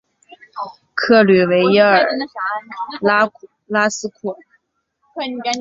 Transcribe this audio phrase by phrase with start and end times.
[0.95, 2.07] 克吕维耶尔
[3.69, 4.37] 拉斯库尔。